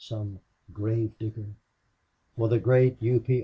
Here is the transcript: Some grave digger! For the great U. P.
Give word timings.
Some 0.03 0.39
grave 0.73 1.11
digger! 1.19 1.45
For 2.35 2.47
the 2.47 2.57
great 2.57 2.97
U. 3.03 3.19
P. 3.19 3.39